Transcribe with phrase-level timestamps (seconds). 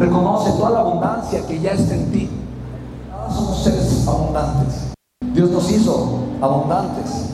[0.00, 2.30] Reconoce toda la abundancia que ya está en ti.
[3.12, 4.92] Ahora somos seres abundantes.
[5.34, 7.26] Dios nos hizo abundantes.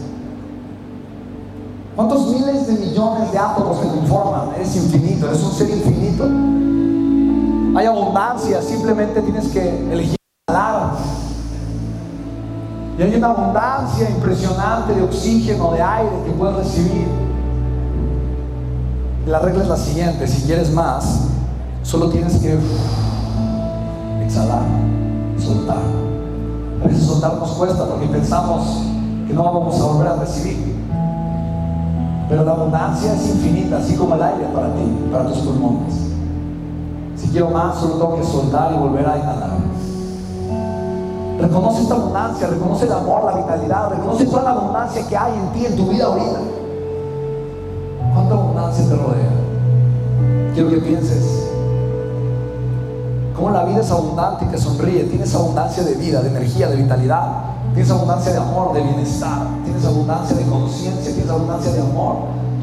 [1.94, 4.48] ¿Cuántos miles de millones de átomos te conforman?
[4.56, 6.24] Eres infinito, eres un ser infinito.
[7.78, 10.16] Hay abundancia, simplemente tienes que elegir
[10.48, 10.94] hablar.
[12.98, 17.06] Y hay una abundancia impresionante de oxígeno, de aire que puedes recibir.
[19.24, 21.26] la regla es la siguiente, si quieres más,
[21.86, 22.58] solo tienes que
[24.24, 24.62] exhalar,
[25.38, 25.78] soltar.
[26.82, 28.82] A veces soltar nos cuesta porque pensamos
[29.28, 30.74] que no vamos a volver a recibir.
[32.28, 35.94] Pero la abundancia es infinita, así como el aire para ti, para tus pulmones.
[37.14, 39.56] Si quiero más, solo tengo que soltar y volver a inhalar.
[41.40, 45.52] Reconoce esta abundancia, reconoce el amor, la vitalidad, reconoce toda la abundancia que hay en
[45.52, 46.40] ti, en tu vida ahorita.
[48.12, 50.52] ¿Cuánta abundancia te rodea?
[50.54, 51.46] Quiero que pienses
[53.36, 55.04] cómo la vida es abundante y te sonríe.
[55.04, 57.26] Tienes abundancia de vida, de energía, de vitalidad.
[57.74, 59.46] Tienes abundancia de amor, de bienestar.
[59.64, 61.12] Tienes abundancia de conciencia.
[61.12, 62.16] Tienes abundancia de amor.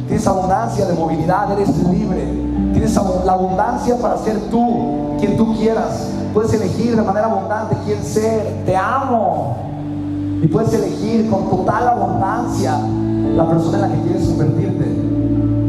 [0.07, 1.51] Tienes abundancia de movilidad.
[1.51, 2.43] Eres libre.
[2.73, 6.09] Tienes la abundancia para ser tú, quien tú quieras.
[6.33, 8.63] Puedes elegir de manera abundante quién ser.
[8.65, 9.57] Te amo.
[10.41, 12.77] Y puedes elegir con total abundancia
[13.35, 14.85] la persona en la que quieres convertirte.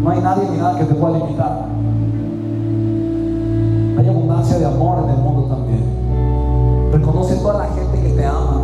[0.03, 1.64] No hay nadie ni nada que te pueda limitar.
[4.45, 6.93] De amor en el mundo también.
[6.93, 8.61] Reconoce toda la gente que te ama.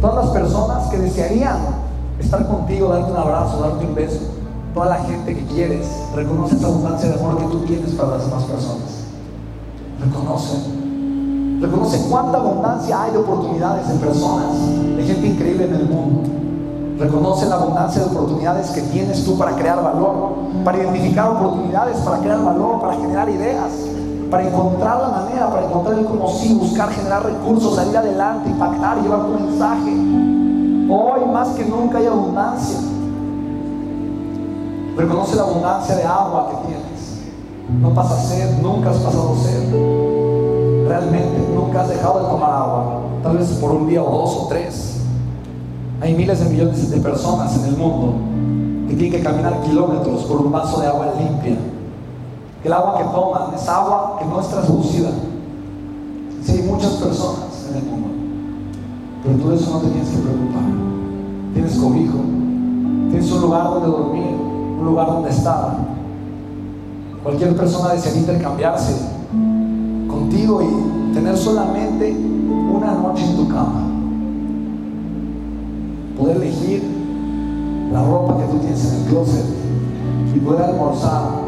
[0.00, 1.56] Todas las personas que desearían
[2.20, 4.20] estar contigo, darte un abrazo, darte un beso.
[4.74, 5.88] Toda la gente que quieres.
[6.14, 9.04] Reconoce esa abundancia de amor que tú tienes para las demás personas.
[10.04, 10.56] Reconoce.
[11.60, 14.52] Reconoce cuánta abundancia hay de oportunidades en personas,
[14.96, 16.30] de gente increíble en el mundo.
[16.98, 22.18] Reconoce la abundancia de oportunidades que tienes tú para crear valor, para identificar oportunidades, para
[22.18, 23.72] crear valor, para generar ideas,
[24.34, 29.00] para encontrar la manera, para encontrar el cómo sí, buscar generar recursos, salir adelante, impactar,
[29.00, 29.92] llevar tu mensaje.
[30.90, 32.78] Hoy más que nunca hay abundancia.
[34.96, 37.80] Reconoce la abundancia de agua que tienes.
[37.80, 39.72] No pasa sed, nunca has pasado sed
[40.88, 44.46] realmente nunca has dejado de tomar agua, tal vez por un día o dos o
[44.48, 45.00] tres.
[46.00, 48.14] Hay miles de millones de personas en el mundo
[48.88, 51.56] que tienen que caminar kilómetros por un vaso de agua limpia.
[52.64, 55.10] El agua que toman es agua que no es translúcida.
[56.42, 58.08] Sí, hay muchas personas en el mundo,
[59.22, 60.62] pero tú de eso no te tienes que preocupar.
[61.52, 62.18] Tienes cobijo,
[63.10, 64.34] tienes un lugar donde dormir,
[64.80, 65.76] un lugar donde estar.
[67.22, 69.08] Cualquier persona desea intercambiarse
[70.08, 73.90] contigo y tener solamente una noche en tu cama.
[76.18, 76.82] Poder elegir
[77.92, 79.44] la ropa que tú tienes en el closet
[80.34, 81.43] y poder almorzar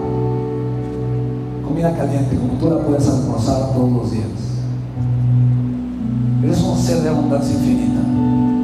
[1.66, 4.26] comida caliente como tú la puedes almorzar todos los días.
[6.42, 8.00] Eres un ser de abundancia infinita.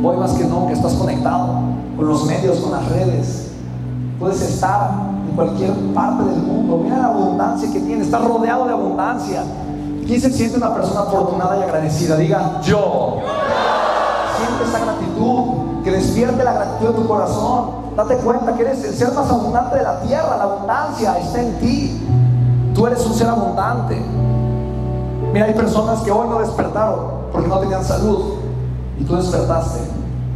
[0.04, 1.60] Hoy más que nunca estás conectado
[1.96, 3.50] con los medios, con las redes.
[4.18, 4.92] Puedes estar
[5.28, 6.80] en cualquier parte del mundo.
[6.82, 8.06] Mira la abundancia que tienes.
[8.06, 9.42] Estás rodeado de abundancia.
[10.06, 12.16] ¿Quién se siente una persona afortunada y agradecida?
[12.16, 13.18] Diga, yo.
[14.36, 17.82] Siente esa gratitud, que despierte la gratitud de tu corazón.
[17.96, 20.36] Date cuenta que eres el ser más abundante de la tierra.
[20.36, 22.00] La abundancia está en ti.
[22.74, 24.00] Tú eres un ser abundante.
[25.32, 28.34] Mira, hay personas que hoy no despertaron porque no tenían salud
[28.98, 29.80] y tú despertaste.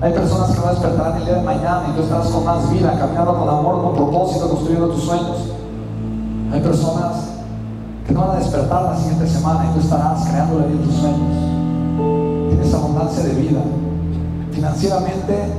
[0.01, 2.99] Hay personas que no despertarán el día de mañana y tú estarás con más vida,
[2.99, 5.53] caminando con amor, con propósito, construyendo tus sueños.
[6.53, 7.13] Hay personas
[8.07, 10.87] que no van a despertar la siguiente semana y tú estarás creando la vida de
[10.87, 12.51] tus sueños.
[12.51, 13.61] Tienes abundancia de vida.
[14.53, 15.53] Financieramente,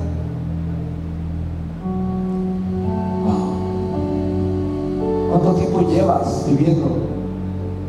[5.47, 6.87] ¿cuánto tiempo llevas viviendo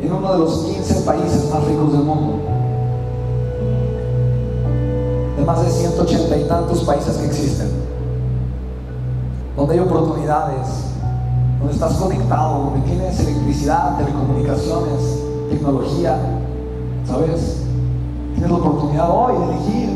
[0.01, 2.39] en uno de los 15 países más ricos del mundo?
[5.37, 7.67] De más de 180 y tantos países que existen,
[9.57, 10.85] donde hay oportunidades
[11.57, 16.17] donde estás conectado, donde tienes electricidad, telecomunicaciones, tecnología,
[17.05, 17.63] ¿sabes?
[18.35, 19.89] Tienes la oportunidad hoy de elegir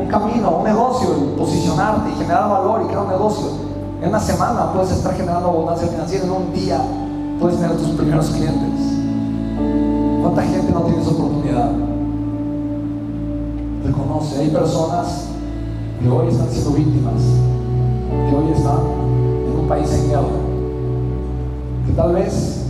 [0.00, 3.61] un camino, un negocio, posicionarte y generar valor y crear un negocio.
[4.02, 6.82] En una semana puedes estar generando abundancia financiera, en un día
[7.38, 8.80] puedes tener tus primeros clientes.
[10.20, 11.70] ¿Cuánta gente no tiene esa oportunidad?
[13.84, 15.28] Reconoce, hay personas
[16.00, 17.22] que hoy están siendo víctimas,
[18.28, 18.80] que hoy están
[19.46, 20.22] en un país en guerra
[21.86, 22.64] que tal vez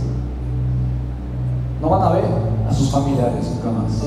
[1.81, 2.25] no van a ver
[2.69, 4.03] a sus familiares nunca más.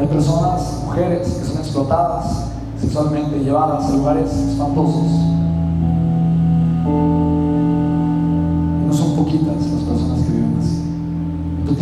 [0.00, 2.46] Hay personas, mujeres, que son explotadas
[2.80, 5.41] sexualmente, llevadas a lugares espantosos.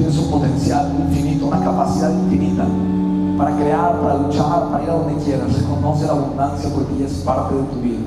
[0.00, 2.64] Tienes un potencial infinito, una capacidad infinita
[3.36, 5.52] para crear, para luchar, para ir a donde quieras.
[5.52, 7.98] Reconoce la abundancia porque ella es parte de tu vida.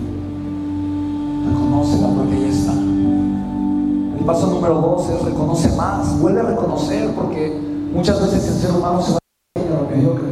[1.49, 2.71] Reconócela porque ella está.
[2.71, 7.61] El paso número dos es reconoce más, vuelve a reconocer porque
[7.93, 9.19] muchas veces el ser humano se va
[9.55, 10.29] a lo mediocre.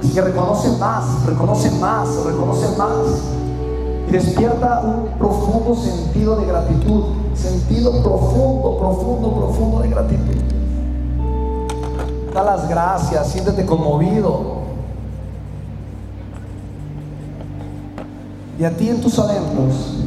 [0.00, 3.22] Así que reconoce más, reconoce más, reconoce más.
[4.08, 10.55] Y despierta un profundo sentido de gratitud, sentido profundo, profundo, profundo de gratitud.
[12.36, 14.56] Da las gracias, siéntete conmovido.
[18.58, 20.04] Y a ti en tus adentros,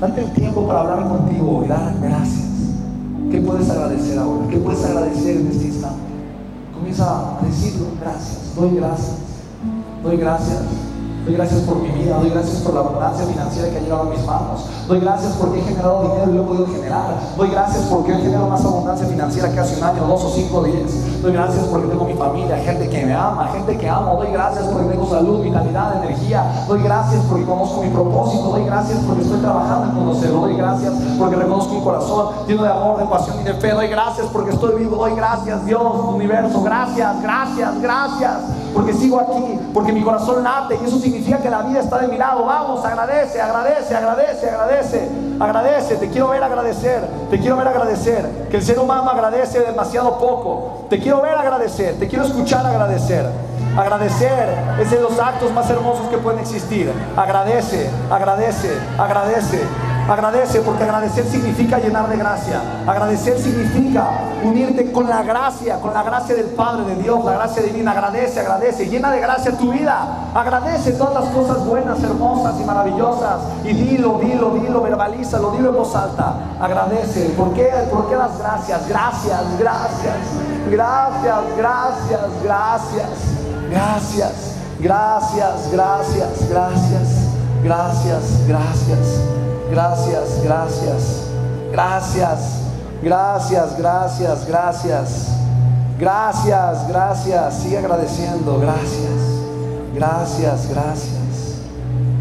[0.00, 2.48] date el tiempo para hablar contigo y dar gracias.
[3.30, 4.48] ¿Qué puedes agradecer ahora?
[4.48, 6.00] ¿Qué puedes agradecer en este instante?
[6.74, 9.16] Comienza a decirlo, gracias, doy gracias,
[10.02, 10.89] doy gracias.
[11.24, 14.04] Doy gracias por mi vida, doy gracias por la abundancia financiera que ha llegado a
[14.06, 14.64] mis manos.
[14.88, 17.20] Doy gracias porque he generado dinero y lo he podido generar.
[17.36, 20.62] Doy gracias porque he generado más abundancia financiera que hace un año, dos o cinco,
[20.62, 21.22] diez.
[21.22, 24.16] Doy gracias porque tengo mi familia, gente que me ama, gente que amo.
[24.16, 26.64] Doy gracias porque tengo salud, vitalidad, energía.
[26.66, 28.44] Doy gracias porque conozco mi propósito.
[28.44, 30.40] Doy gracias porque estoy trabajando en conocerlo.
[30.40, 33.72] Doy gracias porque reconozco un corazón lleno de amor, de pasión y de fe.
[33.72, 34.96] Doy gracias porque estoy vivo.
[34.96, 35.82] Doy gracias, Dios,
[36.14, 36.62] universo.
[36.62, 38.59] Gracias, gracias, gracias.
[38.74, 42.08] Porque sigo aquí, porque mi corazón late y eso significa que la vida está de
[42.08, 42.44] mi lado.
[42.44, 45.08] Vamos, agradece, agradece, agradece, agradece,
[45.40, 45.96] agradece.
[45.96, 48.48] Te quiero ver agradecer, te quiero ver agradecer.
[48.50, 50.86] Que el ser humano agradece demasiado poco.
[50.88, 53.28] Te quiero ver agradecer, te quiero escuchar agradecer.
[53.76, 54.48] Agradecer
[54.80, 56.92] es de los actos más hermosos que pueden existir.
[57.16, 59.60] Agradece, agradece, agradece.
[60.10, 62.60] Agradece porque agradecer significa llenar de gracia.
[62.84, 64.08] Agradecer significa
[64.42, 67.92] unirte con la gracia, con la gracia del Padre, de Dios, la gracia divina.
[67.92, 68.88] Agradece, agradece.
[68.88, 70.30] Llena de gracia tu vida.
[70.34, 73.40] Agradece todas las cosas buenas, hermosas y maravillosas.
[73.62, 76.34] Y dilo, dilo, dilo, verbalízalo, dilo en voz alta.
[76.60, 77.26] Agradece.
[77.36, 77.70] ¿Por qué?
[77.88, 78.88] ¿Por qué las gracias?
[78.88, 80.16] Gracias, gracias.
[80.68, 83.08] Gracias, gracias, gracias.
[83.70, 87.30] Gracias, gracias, gracias, gracias.
[87.62, 88.48] Gracias, gracias.
[88.48, 91.22] Gracias, gracias, gracias,
[91.72, 92.62] gracias,
[93.02, 95.40] gracias, gracias, gracias.
[96.00, 99.20] Gracias, gracias, sigue agradeciendo, gracias,
[99.94, 101.60] gracias, gracias,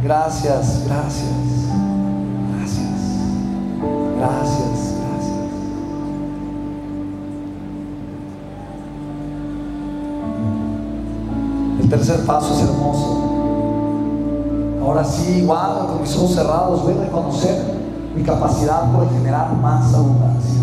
[0.04, 1.38] gracias, gracias,
[4.18, 4.96] gracias, gracias.
[11.80, 13.29] El tercer paso es hermoso.
[14.82, 17.80] Ahora sí, igual, con mis ojos cerrados, voy a reconocer
[18.16, 20.60] mi capacidad por generar más abundancia.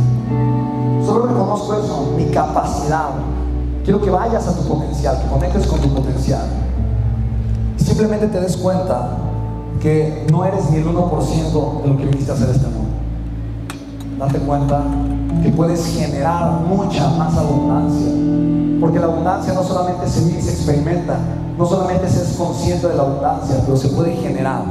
[1.04, 3.10] Solo reconozco eso, mi capacidad.
[3.84, 6.46] Quiero que vayas a tu potencial, que conectes con tu potencial.
[7.78, 9.10] Y simplemente te des cuenta
[9.80, 12.90] que no eres ni el 1% de lo que viniste a hacer este mundo.
[14.18, 14.82] Date cuenta
[15.42, 18.12] que puedes generar mucha más abundancia.
[18.80, 21.18] Porque la abundancia no solamente se vive y se experimenta,
[21.56, 24.62] no solamente se es consciente de la abundancia, pero se puede generar.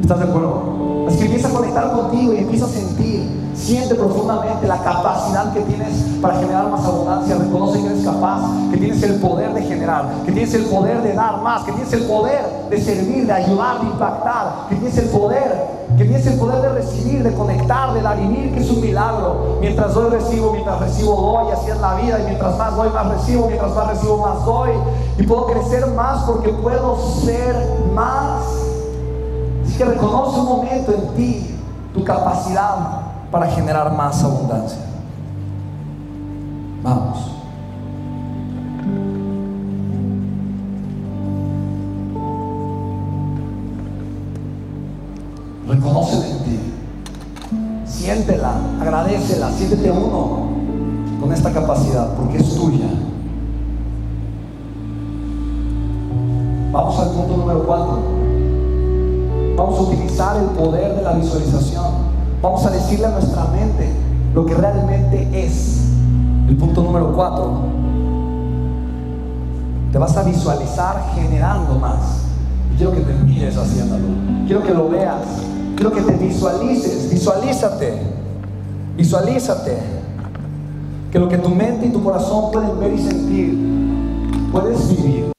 [0.00, 1.06] ¿Estás de acuerdo?
[1.08, 5.60] Es que empieza a conectar contigo y empieza a sentir, siente profundamente la capacidad que
[5.60, 7.36] tienes para generar más abundancia.
[7.36, 11.14] Reconoce que eres capaz, que tienes el poder de generar, que tienes el poder de
[11.14, 15.08] dar más, que tienes el poder de servir, de ayudar, de impactar, que tienes el
[15.08, 18.80] poder que tienes el poder de recibir, de conectar, de dar vivir, que es un
[18.80, 19.58] milagro.
[19.60, 22.20] Mientras doy, recibo, mientras recibo, doy, así es la vida.
[22.20, 24.70] Y mientras más doy, más recibo, mientras más recibo, más doy.
[25.18, 27.54] Y puedo crecer más porque puedo ser
[27.94, 28.44] más.
[29.64, 31.58] Así que reconoce un momento en ti
[31.94, 32.76] tu capacidad
[33.30, 34.80] para generar más abundancia.
[36.82, 37.35] Vamos.
[48.06, 50.46] Siéntela, agradecela, siéntete uno
[51.20, 52.86] con esta capacidad porque es tuya.
[56.70, 57.98] Vamos al punto número cuatro.
[59.56, 61.84] Vamos a utilizar el poder de la visualización.
[62.40, 63.90] Vamos a decirle a nuestra mente
[64.36, 65.88] lo que realmente es.
[66.48, 67.58] El punto número cuatro.
[69.90, 72.20] Te vas a visualizar generando más.
[72.72, 74.04] Y quiero que te mires haciéndolo.
[74.46, 75.45] Quiero que lo veas.
[75.76, 77.10] Quiero que te visualices.
[77.10, 78.00] Visualízate.
[78.96, 79.76] Visualízate.
[81.12, 85.32] Que lo que tu mente y tu corazón pueden ver y sentir, puedes vivir.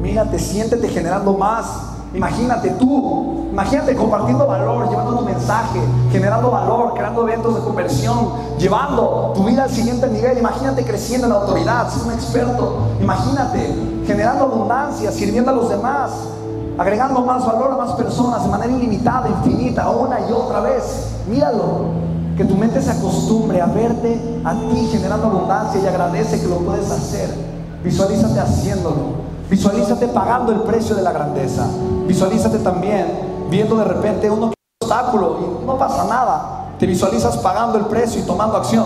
[0.00, 1.94] Mírate, siéntete generando más.
[2.14, 5.80] Imagínate tú, imagínate compartiendo valor, llevando un mensaje,
[6.12, 10.38] generando valor, creando eventos de conversión, llevando tu vida al siguiente nivel.
[10.38, 12.78] Imagínate creciendo en la autoridad, siendo un experto.
[13.00, 13.74] Imagínate
[14.06, 16.12] generando abundancia, sirviendo a los demás,
[16.78, 21.16] agregando más valor a más personas de manera ilimitada, infinita, una y otra vez.
[21.28, 22.06] Míralo.
[22.36, 26.56] que tu mente se acostumbre a verte a ti generando abundancia y agradece que lo
[26.56, 27.34] puedes hacer.
[27.82, 29.24] Visualízate haciéndolo.
[29.48, 31.66] Visualízate pagando el precio de la grandeza.
[32.06, 33.06] Visualízate también
[33.48, 34.52] viendo de repente uno
[34.82, 36.74] obstáculo y no pasa nada.
[36.78, 38.84] Te visualizas pagando el precio y tomando acción.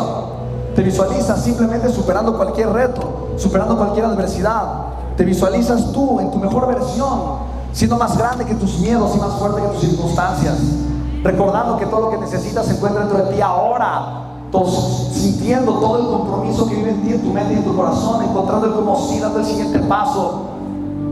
[0.76, 4.64] Te visualizas simplemente superando cualquier reto, superando cualquier adversidad.
[5.16, 9.34] Te visualizas tú en tu mejor versión, siendo más grande que tus miedos y más
[9.34, 10.56] fuerte que tus circunstancias.
[11.22, 14.16] Recordando que todo lo que necesitas se encuentra dentro de ti ahora.
[15.12, 18.24] sintiendo todo el compromiso que vive en ti, en tu mente y en tu corazón,
[18.24, 20.42] encontrando el cómo sí, dando el siguiente paso,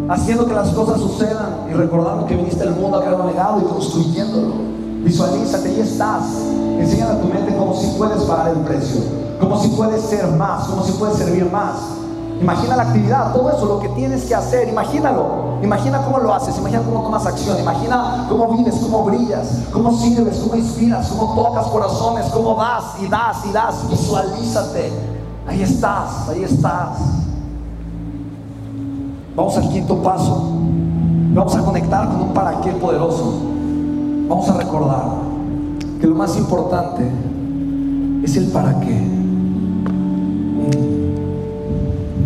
[0.08, 3.60] haciendo que las cosas sucedan y recordando que viniste al mundo a crear un legado
[3.60, 4.54] y construyéndolo.
[5.04, 6.24] Visualízate, y estás.
[6.78, 9.00] Enseña a tu mente cómo si puedes pagar el precio,
[9.40, 11.76] como si puedes ser más, como si puedes servir más.
[12.40, 15.47] Imagina la actividad, todo eso, lo que tienes que hacer, imagínalo.
[15.62, 20.38] Imagina cómo lo haces, imagina cómo tomas acción, imagina cómo vives, cómo brillas, cómo sirves,
[20.38, 23.90] cómo inspiras, cómo tocas corazones, cómo das y das y das.
[23.90, 24.92] Visualízate.
[25.48, 26.98] Ahí estás, ahí estás.
[29.34, 30.52] Vamos al quinto paso.
[31.34, 33.34] Vamos a conectar con un para qué poderoso.
[34.28, 35.04] Vamos a recordar
[36.00, 37.10] que lo más importante
[38.22, 38.96] es el para qué.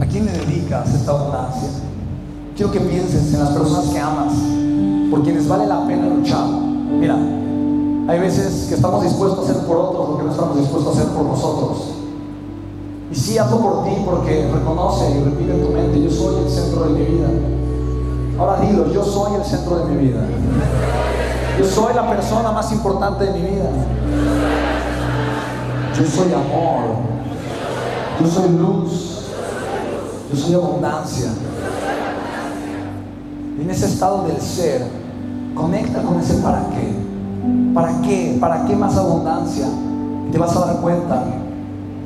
[0.00, 1.91] ¿A quién le dedicas esta abundancia?
[2.56, 4.34] Quiero que pienses en las personas que amas,
[5.10, 6.46] por quienes vale la pena luchar.
[6.46, 7.16] Mira,
[8.08, 11.00] hay veces que estamos dispuestos a hacer por otros lo que no estamos dispuestos a
[11.00, 11.78] hacer por nosotros.
[13.10, 16.50] Y sí hablo por ti porque reconoce y repite en tu mente, yo soy el
[16.50, 17.28] centro de mi vida.
[18.38, 20.20] Ahora dilo, yo soy el centro de mi vida.
[21.58, 23.70] Yo soy la persona más importante de mi vida.
[25.96, 26.96] Yo soy amor.
[28.20, 29.26] Yo soy luz.
[30.32, 31.30] Yo soy abundancia.
[33.62, 34.86] En ese estado del ser,
[35.54, 37.72] conecta con ese para qué.
[37.72, 38.36] ¿Para qué?
[38.40, 39.66] ¿Para qué más abundancia?
[40.32, 41.24] te vas a dar cuenta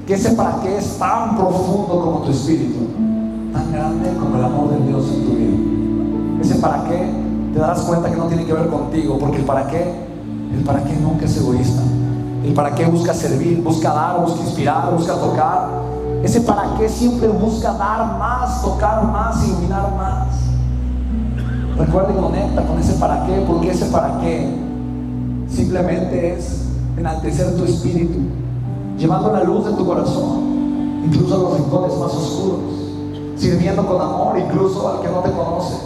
[0.04, 2.88] que ese para qué es tan profundo como tu espíritu,
[3.52, 6.42] tan grande como el amor de Dios en tu vida.
[6.42, 7.08] Ese para qué
[7.52, 9.94] te darás cuenta que no tiene que ver contigo, porque el para qué,
[10.52, 11.82] el para qué nunca es egoísta.
[12.44, 15.68] El para qué busca servir, busca dar, busca inspirar, busca tocar.
[16.22, 20.15] Ese para qué siempre busca dar más, tocar más, iluminar más.
[21.78, 24.48] Recuerda y conecta con ese para qué, porque ese para qué.
[25.48, 26.66] Simplemente es
[26.96, 28.18] enaltecer tu espíritu
[28.98, 32.60] llevando la luz de tu corazón, incluso a los rincones más oscuros,
[33.36, 35.76] sirviendo con amor incluso al que no te conoce,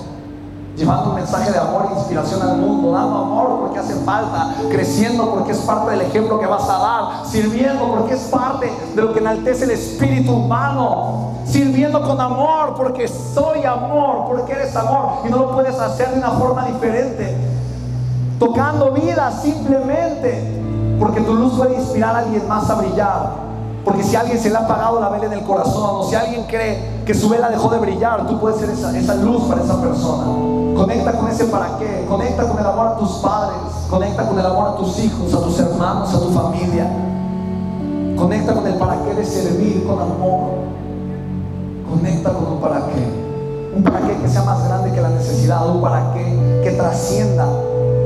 [0.77, 5.31] llevando un mensaje de amor e inspiración al mundo, dando amor porque hace falta, creciendo
[5.31, 9.13] porque es parte del ejemplo que vas a dar, sirviendo porque es parte de lo
[9.13, 15.31] que enaltece el espíritu humano, sirviendo con amor porque soy amor, porque eres amor y
[15.31, 17.37] no lo puedes hacer de una forma diferente,
[18.39, 20.61] tocando vida simplemente
[21.01, 23.51] porque tu luz puede inspirar a alguien más a brillar.
[23.85, 26.45] Porque si alguien se le ha apagado la vela en el corazón, o si alguien
[26.45, 30.27] cree que su vela dejó de brillar, tú puedes ser esa, luz para esa persona.
[30.77, 33.59] Conecta con ese para qué, conecta con el amor a tus padres,
[33.91, 36.87] conecta con el amor a tus hijos, a tus hermanos, a tu familia.
[38.17, 40.51] Conecta con el para qué de servir con amor.
[41.91, 43.75] Conecta con un para qué.
[43.77, 47.49] Un para qué que sea más grande que la necesidad, un para qué que trascienda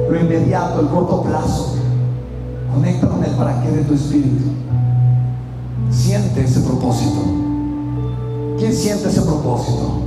[0.09, 1.75] lo inmediato, el corto plazo.
[2.73, 4.45] Conecta con el para qué de tu espíritu.
[5.91, 7.44] Siente ese propósito.
[8.59, 10.01] ¿Quién siente ese propósito?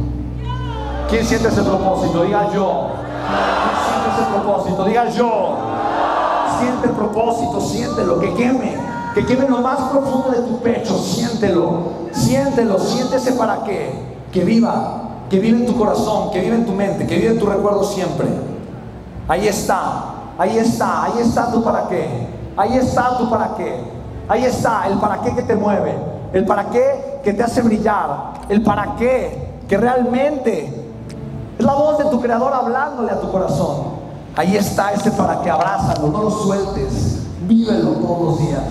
[1.09, 2.23] ¿Quién siente ese propósito?
[2.23, 2.89] Diga yo.
[3.63, 4.83] ¿Quién siente ese propósito?
[4.85, 5.57] Diga yo.
[6.59, 8.75] Siente el propósito, siéntelo, que queme,
[9.13, 13.91] que queme lo más profundo de tu pecho, siéntelo, siéntelo, siéntese para qué,
[14.31, 17.39] que viva, que vive en tu corazón, que vive en tu mente, que vive en
[17.39, 18.27] tu recuerdo siempre.
[19.27, 20.05] Ahí está,
[20.37, 22.27] ahí está, ahí está tu para qué.
[22.55, 23.79] Ahí está tu para qué.
[24.27, 25.95] Ahí está el para qué que te mueve.
[26.33, 28.36] El para qué que te hace brillar.
[28.49, 30.87] El para qué que realmente
[31.57, 33.97] es la voz de tu creador hablándole a tu corazón.
[34.35, 35.49] Ahí está ese para qué.
[35.49, 37.23] Abrázalo, no lo sueltes.
[37.41, 38.63] Vívelo todos los días.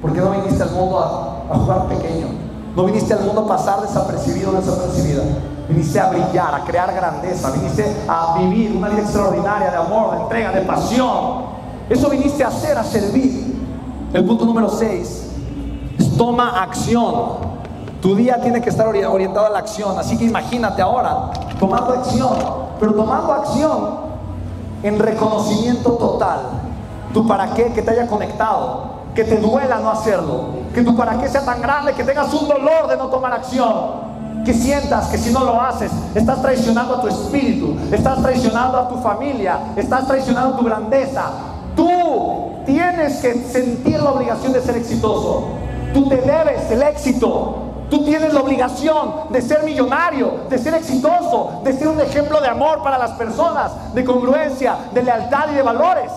[0.00, 2.28] Porque no viniste al mundo a, a jugar pequeño.
[2.76, 5.22] No viniste al mundo a pasar desapercibido o desapercibida.
[5.68, 7.50] Viniste a brillar, a crear grandeza.
[7.50, 11.56] Viniste a vivir una vida extraordinaria de amor, de entrega, de pasión.
[11.90, 13.56] Eso viniste a hacer, a servir.
[14.12, 15.26] El punto número 6
[15.98, 17.56] es toma acción.
[18.00, 19.98] Tu día tiene que estar orientado a la acción.
[19.98, 22.36] Así que imagínate ahora tomando acción,
[22.78, 24.06] pero tomando acción
[24.82, 26.40] en reconocimiento total.
[27.12, 28.84] Tu para qué que te haya conectado,
[29.14, 32.46] que te duela no hacerlo, que tu para qué sea tan grande que tengas un
[32.46, 34.06] dolor de no tomar acción.
[34.44, 38.88] Que sientas que si no lo haces, estás traicionando a tu espíritu, estás traicionando a
[38.88, 41.32] tu familia, estás traicionando tu grandeza,
[41.76, 45.48] Tú tienes que sentir la obligación de ser exitoso.
[45.92, 47.65] Tú te debes el éxito.
[47.90, 52.48] Tú tienes la obligación de ser millonario, de ser exitoso, de ser un ejemplo de
[52.48, 56.10] amor para las personas, de congruencia, de lealtad y de valores.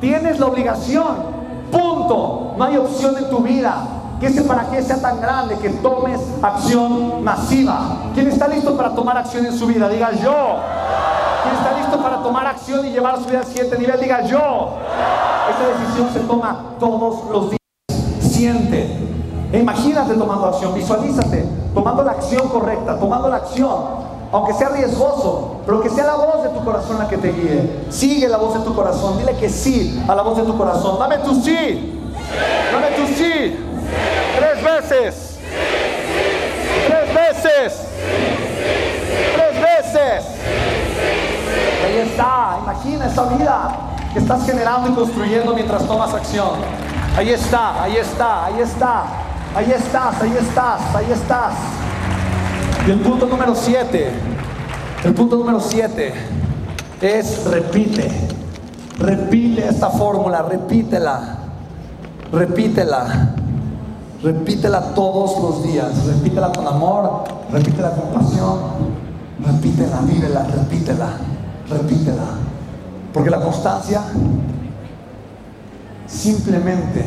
[0.00, 1.40] Tienes la obligación.
[1.70, 2.54] Punto.
[2.56, 3.82] No hay opción en tu vida
[4.18, 7.96] que ese para qué sea tan grande que tomes acción masiva.
[8.14, 9.88] ¿Quién está listo para tomar acción en su vida?
[9.88, 10.56] Diga yo.
[11.42, 13.98] ¿Quién está listo para tomar acción y llevar su vida al siguiente nivel?
[13.98, 14.78] Diga yo.
[15.50, 17.60] Esa decisión se toma todos los días.
[18.20, 19.19] Siente,
[19.58, 25.80] imagínate tomando acción, visualízate, tomando la acción correcta, tomando la acción, aunque sea riesgoso, pero
[25.80, 27.86] que sea la voz de tu corazón la que te guíe.
[27.90, 30.98] Sigue la voz de tu corazón, dile que sí a la voz de tu corazón.
[30.98, 32.00] Dame tu sí,
[32.72, 33.56] dame tu sí,
[34.38, 35.38] tres veces,
[36.86, 37.88] tres veces,
[39.34, 40.24] tres veces.
[41.84, 43.76] Ahí está, imagina esa vida
[44.12, 46.50] que estás generando y construyendo mientras tomas acción.
[47.16, 49.19] Ahí está, ahí está, ahí está.
[49.54, 51.54] Ahí estás, ahí estás, ahí estás.
[52.86, 54.10] Y el punto número 7,
[55.04, 56.14] el punto número 7
[57.00, 58.10] es repite.
[58.98, 61.38] Repite esta fórmula, repítela.
[62.32, 63.34] Repítela.
[64.22, 66.06] Repítela todos los días.
[66.06, 68.58] Repítela con amor, repítela con pasión.
[69.44, 71.08] Repítela, vívela, repítela,
[71.68, 72.24] repítela.
[73.12, 74.02] Porque la constancia
[76.06, 77.04] simplemente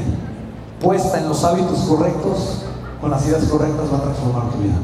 [0.83, 2.63] puesta en los hábitos correctos,
[3.01, 4.75] con las ideas correctas, va a transformar tu vida.